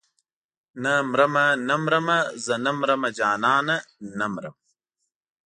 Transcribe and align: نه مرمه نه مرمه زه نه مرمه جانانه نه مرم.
نه 0.83 0.93
مرمه 1.09 1.45
نه 1.67 1.75
مرمه 1.83 2.17
زه 2.45 2.55
نه 2.63 2.71
مرمه 2.79 3.09
جانانه 3.17 3.77
نه 4.17 4.25
مرم. 4.33 4.55